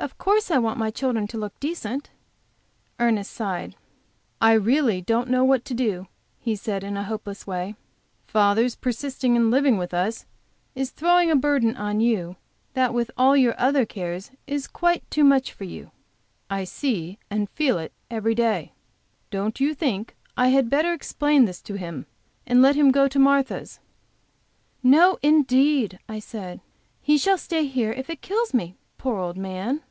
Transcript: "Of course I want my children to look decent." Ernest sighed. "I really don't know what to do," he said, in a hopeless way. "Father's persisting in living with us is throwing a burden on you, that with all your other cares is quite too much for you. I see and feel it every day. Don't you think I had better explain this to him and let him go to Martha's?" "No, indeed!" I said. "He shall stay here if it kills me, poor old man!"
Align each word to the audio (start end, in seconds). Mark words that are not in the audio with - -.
"Of 0.00 0.16
course 0.16 0.48
I 0.52 0.58
want 0.58 0.78
my 0.78 0.92
children 0.92 1.26
to 1.26 1.38
look 1.38 1.58
decent." 1.58 2.10
Ernest 3.00 3.32
sighed. 3.32 3.74
"I 4.40 4.52
really 4.52 5.00
don't 5.02 5.28
know 5.28 5.42
what 5.42 5.64
to 5.64 5.74
do," 5.74 6.06
he 6.38 6.54
said, 6.54 6.84
in 6.84 6.96
a 6.96 7.02
hopeless 7.02 7.48
way. 7.48 7.74
"Father's 8.28 8.76
persisting 8.76 9.34
in 9.34 9.50
living 9.50 9.76
with 9.76 9.92
us 9.92 10.24
is 10.76 10.90
throwing 10.90 11.32
a 11.32 11.36
burden 11.36 11.76
on 11.76 11.98
you, 11.98 12.36
that 12.74 12.94
with 12.94 13.10
all 13.18 13.36
your 13.36 13.56
other 13.58 13.84
cares 13.84 14.30
is 14.46 14.68
quite 14.68 15.08
too 15.10 15.24
much 15.24 15.52
for 15.52 15.64
you. 15.64 15.90
I 16.48 16.62
see 16.62 17.18
and 17.28 17.50
feel 17.50 17.76
it 17.78 17.92
every 18.08 18.36
day. 18.36 18.74
Don't 19.32 19.58
you 19.58 19.74
think 19.74 20.14
I 20.36 20.48
had 20.50 20.70
better 20.70 20.92
explain 20.92 21.44
this 21.44 21.60
to 21.62 21.74
him 21.74 22.06
and 22.46 22.62
let 22.62 22.76
him 22.76 22.92
go 22.92 23.08
to 23.08 23.18
Martha's?" 23.18 23.80
"No, 24.80 25.18
indeed!" 25.22 25.98
I 26.08 26.20
said. 26.20 26.60
"He 27.00 27.18
shall 27.18 27.36
stay 27.36 27.66
here 27.66 27.90
if 27.90 28.08
it 28.08 28.22
kills 28.22 28.54
me, 28.54 28.76
poor 28.96 29.18
old 29.18 29.36
man!" 29.36 29.82